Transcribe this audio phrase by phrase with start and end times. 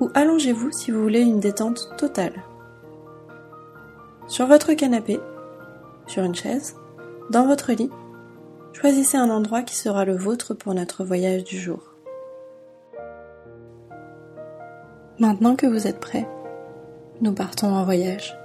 [0.00, 2.42] ou allongez-vous si vous voulez une détente totale.
[4.26, 5.20] Sur votre canapé,
[6.06, 6.76] sur une chaise,
[7.30, 7.90] dans votre lit,
[8.72, 11.82] choisissez un endroit qui sera le vôtre pour notre voyage du jour.
[15.18, 16.26] Maintenant que vous êtes prêt,
[17.20, 18.36] nous partons en voyage.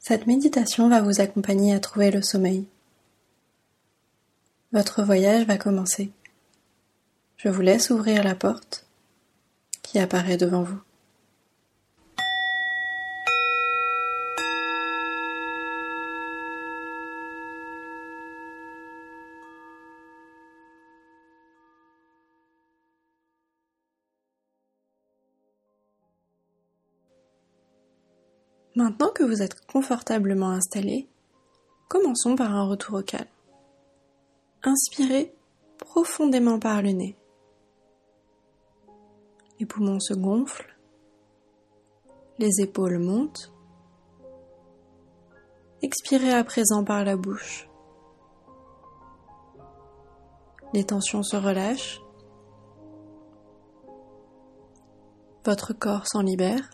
[0.00, 2.66] Cette méditation va vous accompagner à trouver le sommeil.
[4.74, 6.10] Votre voyage va commencer.
[7.36, 8.88] Je vous laisse ouvrir la porte
[9.82, 10.80] qui apparaît devant vous.
[28.74, 31.06] Maintenant que vous êtes confortablement installé,
[31.86, 33.28] commençons par un retour au calme.
[34.66, 35.34] Inspirez
[35.76, 37.18] profondément par le nez.
[39.60, 40.74] Les poumons se gonflent,
[42.38, 43.52] les épaules montent.
[45.82, 47.68] Expirez à présent par la bouche.
[50.72, 52.00] Les tensions se relâchent.
[55.44, 56.70] Votre corps s'en libère.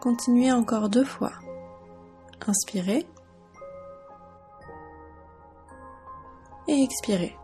[0.00, 1.32] Continuez encore deux fois.
[2.46, 3.06] Inspirez.
[6.82, 7.34] Expirez.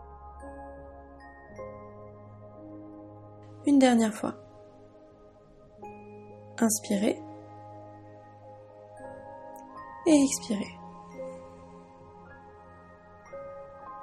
[3.65, 4.35] Une dernière fois.
[6.59, 7.19] Inspirez.
[10.05, 10.79] Et expirez.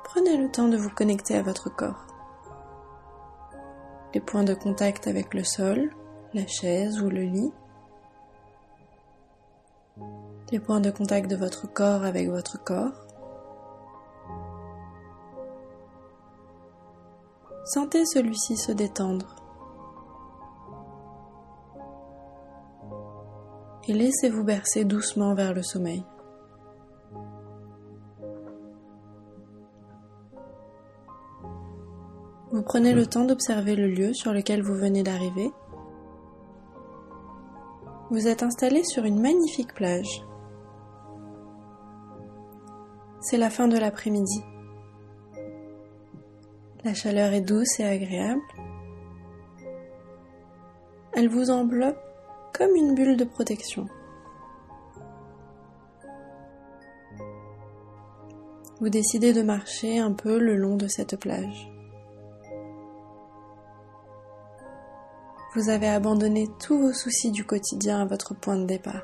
[0.05, 2.07] Prenez le temps de vous connecter à votre corps.
[4.15, 5.91] Les points de contact avec le sol,
[6.35, 7.53] la chaise ou le lit
[10.53, 13.07] les points de contact de votre corps avec votre corps.
[17.65, 19.37] Sentez celui-ci se détendre.
[23.89, 26.05] Et laissez-vous bercer doucement vers le sommeil.
[32.53, 35.53] Vous prenez le temps d'observer le lieu sur lequel vous venez d'arriver.
[38.11, 40.27] Vous êtes installé sur une magnifique plage.
[43.21, 44.43] C'est la fin de l'après-midi.
[46.83, 48.41] La chaleur est douce et agréable.
[51.13, 51.99] Elle vous enveloppe
[52.55, 53.87] comme une bulle de protection.
[58.81, 61.71] Vous décidez de marcher un peu le long de cette plage.
[65.55, 69.03] Vous avez abandonné tous vos soucis du quotidien à votre point de départ.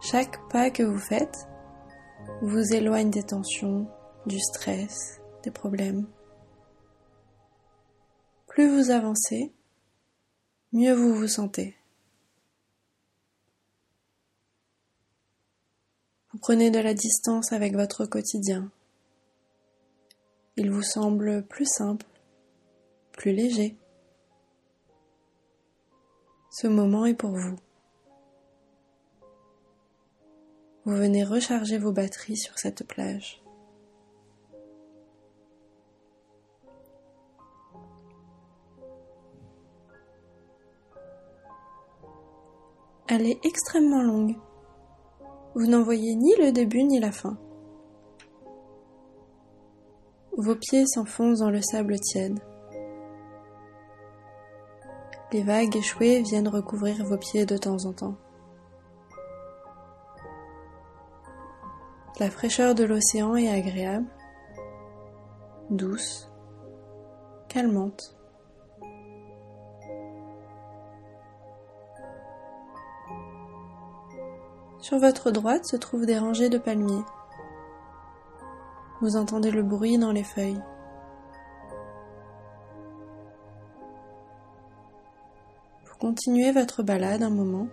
[0.00, 1.46] Chaque pas que vous faites
[2.42, 3.86] vous éloigne des tensions,
[4.26, 6.06] du stress, des problèmes.
[8.46, 9.52] Plus vous avancez,
[10.72, 11.76] mieux vous vous sentez.
[16.32, 18.70] Vous prenez de la distance avec votre quotidien.
[20.56, 22.06] Il vous semble plus simple,
[23.12, 23.76] plus léger.
[26.50, 27.56] Ce moment est pour vous.
[30.84, 33.43] Vous venez recharger vos batteries sur cette plage.
[43.06, 44.36] Elle est extrêmement longue.
[45.54, 47.36] Vous n'en voyez ni le début ni la fin.
[50.36, 52.40] Vos pieds s'enfoncent dans le sable tiède.
[55.32, 58.16] Les vagues échouées viennent recouvrir vos pieds de temps en temps.
[62.20, 64.06] La fraîcheur de l'océan est agréable,
[65.70, 66.30] douce,
[67.48, 68.16] calmante.
[74.94, 77.02] Sur votre droite se trouvent des rangées de palmiers.
[79.00, 80.62] Vous entendez le bruit dans les feuilles.
[85.84, 87.66] Vous continuez votre balade un moment.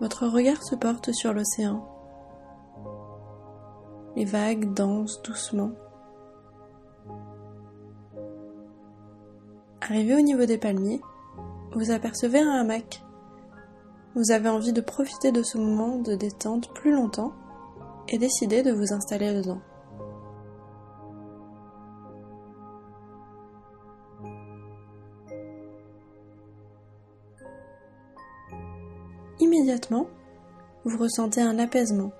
[0.00, 1.88] Votre regard se porte sur l'océan.
[4.16, 5.70] Les vagues dansent doucement.
[9.88, 11.00] Arrivé au niveau des palmiers,
[11.70, 13.04] vous apercevez un hamac.
[14.16, 17.32] Vous avez envie de profiter de ce moment de détente plus longtemps
[18.08, 19.60] et décidez de vous installer dedans.
[29.38, 30.08] Immédiatement,
[30.84, 32.10] vous ressentez un apaisement.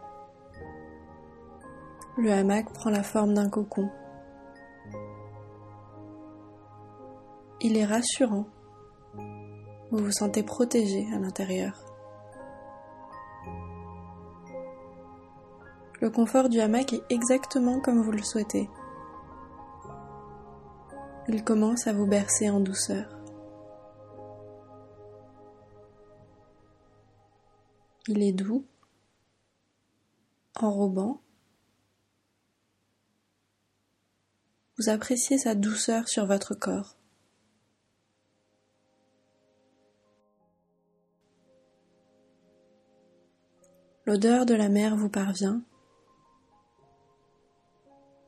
[2.16, 3.90] Le hamac prend la forme d'un cocon.
[7.61, 8.47] Il est rassurant.
[9.91, 11.87] Vous vous sentez protégé à l'intérieur.
[16.00, 18.69] Le confort du hamac est exactement comme vous le souhaitez.
[21.29, 23.08] Il commence à vous bercer en douceur.
[28.09, 28.64] Il est doux,
[30.61, 31.20] enrobant.
[34.79, 36.95] Vous appréciez sa douceur sur votre corps.
[44.06, 45.62] L'odeur de la mer vous parvient.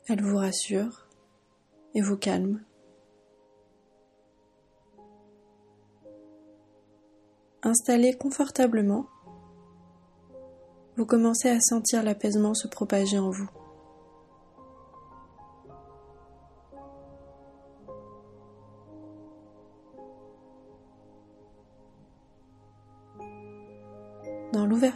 [0.09, 1.07] Elle vous rassure
[1.95, 2.65] et vous calme.
[7.63, 9.07] Installé confortablement,
[10.97, 13.49] vous commencez à sentir l'apaisement se propager en vous.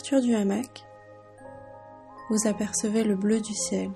[0.00, 0.84] Du hamac,
[2.30, 3.90] vous apercevez le bleu du ciel.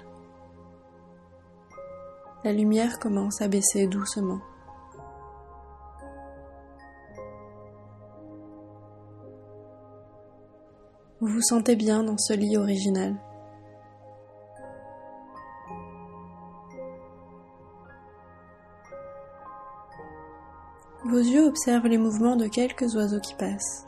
[2.44, 4.40] La lumière commence à baisser doucement.
[11.20, 13.16] Vous vous sentez bien dans ce lit original.
[21.04, 23.86] Vos yeux observent les mouvements de quelques oiseaux qui passent.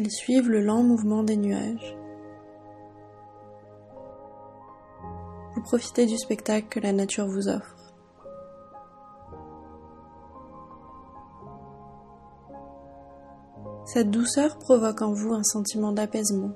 [0.00, 1.96] Ils suivent le lent mouvement des nuages.
[5.54, 7.74] Vous profitez du spectacle que la nature vous offre.
[13.86, 16.52] Cette douceur provoque en vous un sentiment d'apaisement.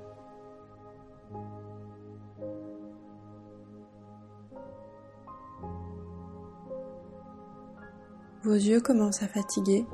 [8.43, 9.85] Vos yeux commencent à fatiguer.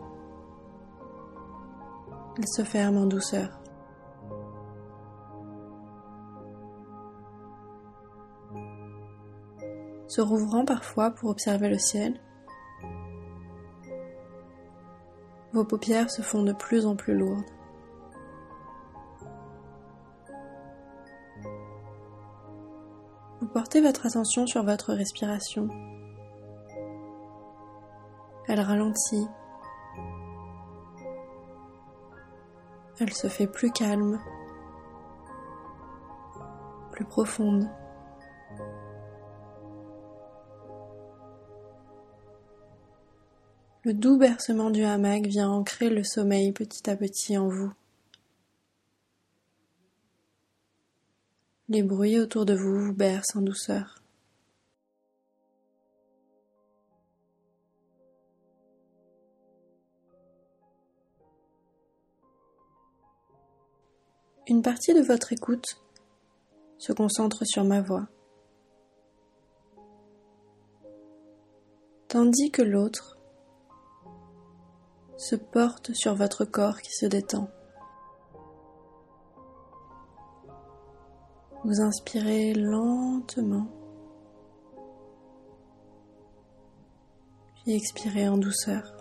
[2.39, 3.59] Ils se ferment en douceur.
[10.07, 12.19] Se rouvrant parfois pour observer le ciel,
[15.51, 17.43] Vos paupières se font de plus en plus lourdes.
[23.41, 25.67] Vous portez votre attention sur votre respiration.
[28.47, 29.27] Elle ralentit.
[32.99, 34.19] Elle se fait plus calme,
[36.91, 37.69] plus profonde.
[43.85, 47.71] Le doux bercement du hamac vient ancrer le sommeil petit à petit en vous.
[51.69, 53.98] Les bruits autour de vous vous bercent en douceur.
[64.49, 65.79] Une partie de votre écoute
[66.79, 68.07] se concentre sur ma voix,
[72.07, 73.19] tandis que l'autre
[75.17, 77.47] se porte sur votre corps qui se détend.
[81.63, 83.67] Vous inspirez lentement,
[87.53, 88.98] puis expirez en douceur.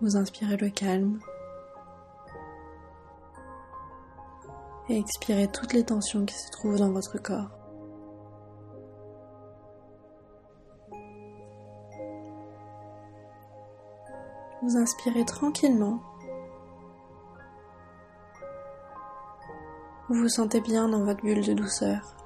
[0.00, 1.18] Vous inspirez le calme
[4.88, 7.50] et expirez toutes les tensions qui se trouvent dans votre corps.
[14.62, 16.00] Vous inspirez tranquillement.
[20.08, 22.17] Vous vous sentez bien dans votre bulle de douceur.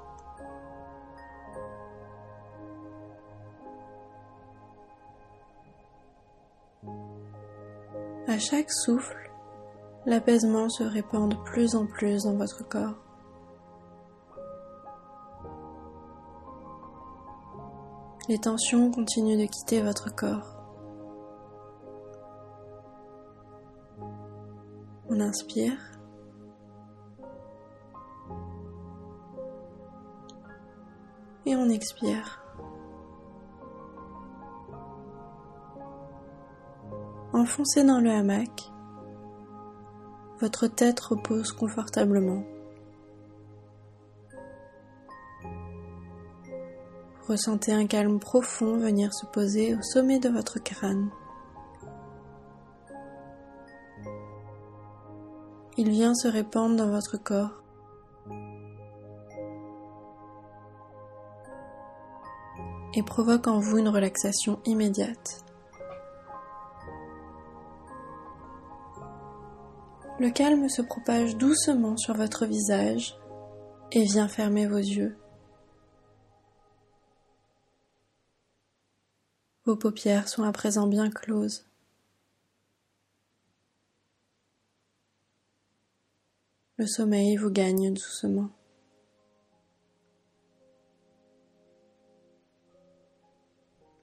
[8.42, 9.30] Chaque souffle,
[10.04, 12.96] l'apaisement se répand de plus en plus dans votre corps.
[18.28, 20.56] Les tensions continuent de quitter votre corps.
[25.08, 25.78] On inspire.
[31.46, 32.41] Et on expire.
[37.42, 38.70] Enfoncé dans le hamac,
[40.40, 42.44] votre tête repose confortablement.
[47.26, 51.10] Ressentez un calme profond venir se poser au sommet de votre crâne.
[55.76, 57.60] Il vient se répandre dans votre corps.
[62.94, 65.41] et provoque en vous une relaxation immédiate.
[70.22, 73.18] Le calme se propage doucement sur votre visage
[73.90, 75.16] et vient fermer vos yeux.
[79.64, 81.66] Vos paupières sont à présent bien closes.
[86.76, 88.50] Le sommeil vous gagne doucement.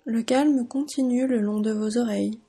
[0.03, 2.41] Le calme continue le long de vos oreilles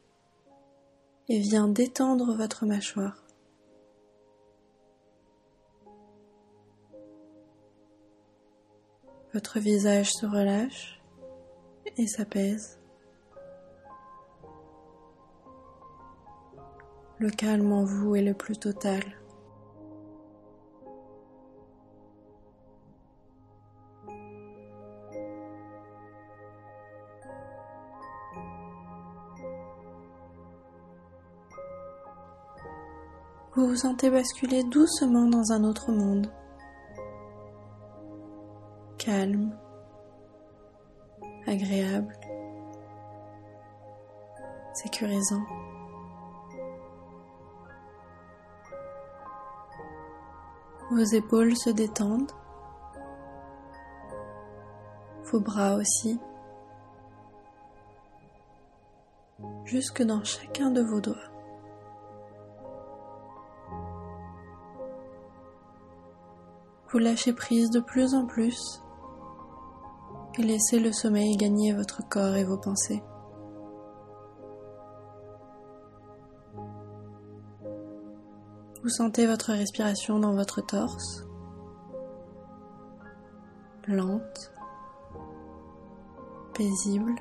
[1.29, 3.30] et vient détendre votre mâchoire.
[9.33, 11.01] Votre visage se relâche
[11.97, 12.81] et s'apaise.
[17.19, 19.03] Le calme en vous est le plus total.
[33.55, 36.33] Vous vous sentez basculer doucement dans un autre monde
[39.01, 39.57] calme,
[41.47, 42.15] agréable,
[44.75, 45.43] sécurisant.
[50.91, 52.33] Vos épaules se détendent,
[55.33, 56.21] vos bras aussi,
[59.65, 61.17] jusque dans chacun de vos doigts.
[66.91, 68.80] Vous lâchez prise de plus en plus
[70.43, 73.03] laissez le sommeil gagner votre corps et vos pensées.
[78.83, 81.27] Vous sentez votre respiration dans votre torse,
[83.87, 84.53] lente,
[86.55, 87.15] paisible.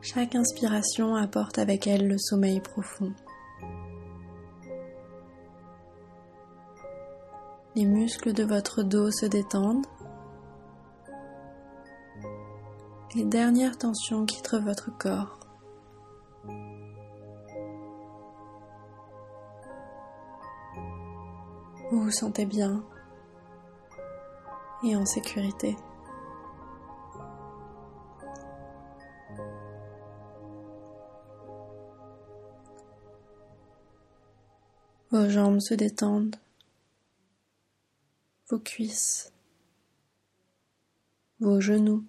[0.00, 3.12] Chaque inspiration apporte avec elle le sommeil profond.
[7.82, 9.88] Les muscles de votre dos se détendent.
[13.16, 15.40] Les dernières tensions quittent votre corps.
[21.90, 22.84] Vous vous sentez bien
[24.84, 25.76] et en sécurité.
[35.10, 36.36] Vos jambes se détendent
[38.52, 39.32] vos cuisses,
[41.40, 42.04] vos genoux,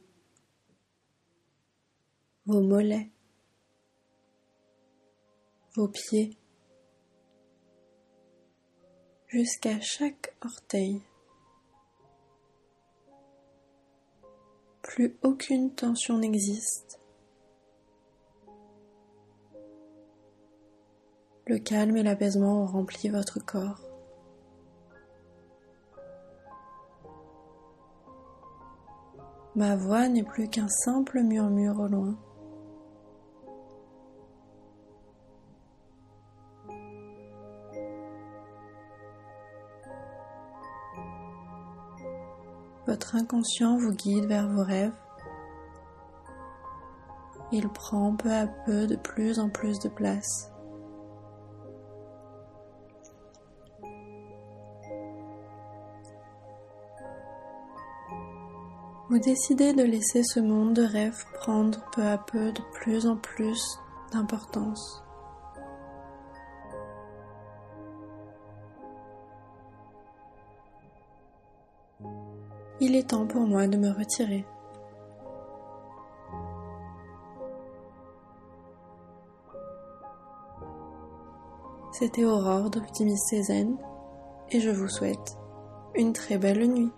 [2.45, 3.09] vos mollets,
[5.73, 6.37] vos pieds,
[9.27, 11.01] jusqu'à chaque orteil.
[14.81, 16.99] Plus aucune tension n'existe.
[21.47, 23.82] Le calme et l'apaisement ont rempli votre corps.
[29.55, 32.15] Ma voix n'est plus qu'un simple murmure au loin.
[42.87, 44.91] Votre inconscient vous guide vers vos rêves.
[47.51, 50.52] Il prend peu à peu de plus en plus de place.
[59.13, 63.15] Vous décidez de laisser ce monde de rêve prendre peu à peu de plus en
[63.15, 63.61] plus
[64.11, 65.03] d'importance.
[72.79, 74.47] Il est temps pour moi de me retirer.
[81.91, 83.77] C'était Aurore d'Optimiste Cézanne
[84.49, 85.37] et je vous souhaite
[85.93, 86.91] une très belle nuit.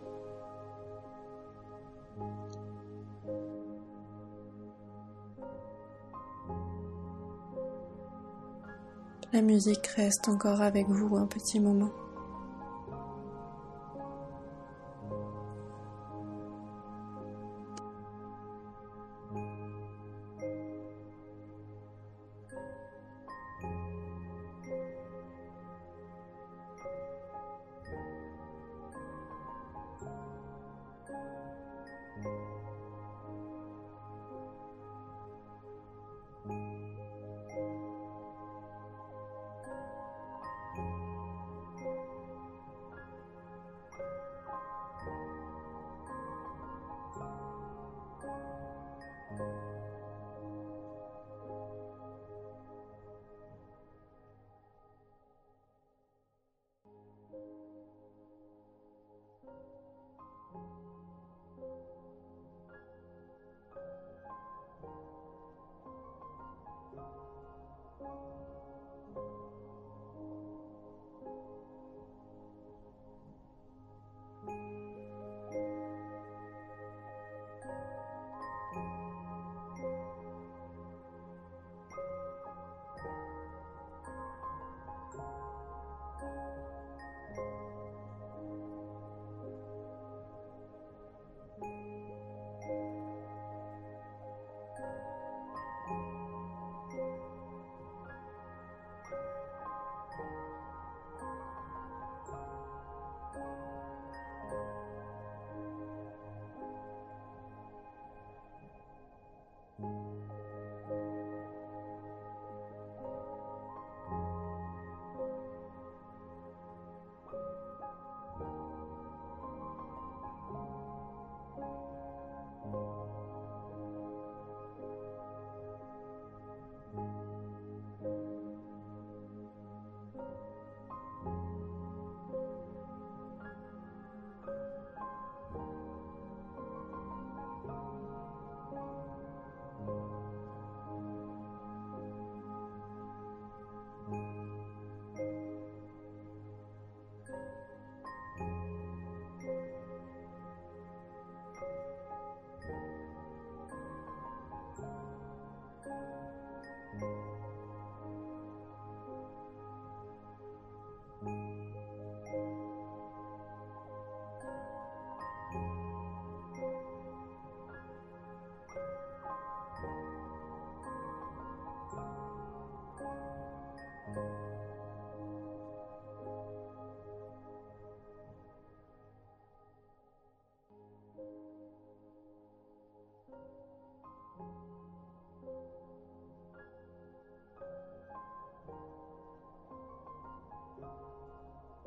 [9.36, 11.92] La musique reste encore avec vous un petit moment.